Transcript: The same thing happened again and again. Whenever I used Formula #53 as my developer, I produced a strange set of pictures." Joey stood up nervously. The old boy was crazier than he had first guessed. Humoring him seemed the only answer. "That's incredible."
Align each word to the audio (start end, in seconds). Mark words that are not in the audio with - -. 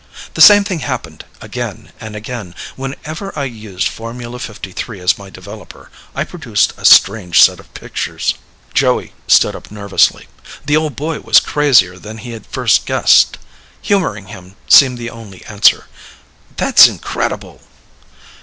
The 0.33 0.41
same 0.41 0.63
thing 0.63 0.79
happened 0.79 1.25
again 1.41 1.91
and 2.01 2.15
again. 2.15 2.55
Whenever 2.75 3.37
I 3.37 3.43
used 3.43 3.87
Formula 3.87 4.39
#53 4.39 4.99
as 4.99 5.19
my 5.19 5.29
developer, 5.29 5.91
I 6.15 6.23
produced 6.23 6.73
a 6.75 6.85
strange 6.85 7.39
set 7.43 7.59
of 7.59 7.71
pictures." 7.75 8.33
Joey 8.73 9.13
stood 9.27 9.55
up 9.55 9.69
nervously. 9.69 10.27
The 10.65 10.75
old 10.75 10.95
boy 10.95 11.19
was 11.19 11.39
crazier 11.39 11.99
than 11.99 12.17
he 12.17 12.31
had 12.31 12.47
first 12.47 12.87
guessed. 12.87 13.37
Humoring 13.83 14.29
him 14.29 14.55
seemed 14.67 14.97
the 14.97 15.11
only 15.11 15.45
answer. 15.45 15.85
"That's 16.57 16.87
incredible." 16.87 17.61